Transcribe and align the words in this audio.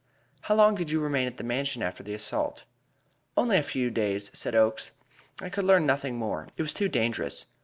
"How 0.49 0.55
long 0.55 0.73
did 0.73 0.89
you 0.89 0.99
remain 0.99 1.27
at 1.27 1.37
the 1.37 1.43
Mansion 1.43 1.83
after 1.83 2.01
the 2.01 2.15
assault?" 2.15 2.63
"Only 3.37 3.55
a 3.57 3.61
few 3.61 3.91
days," 3.91 4.31
said 4.33 4.55
Oakes. 4.55 4.93
"I 5.39 5.49
could 5.49 5.63
learn 5.65 5.85
nothing 5.85 6.19
alone. 6.19 6.49
It 6.57 6.63
was 6.63 6.73
too 6.73 6.87
dangerous. 6.89 7.45